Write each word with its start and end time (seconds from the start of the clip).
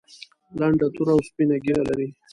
لنډه 0.59 0.87
توره 0.95 1.11
او 1.15 1.21
سپینه 1.27 1.55
ږیره 1.63 1.83
لري. 1.89 2.07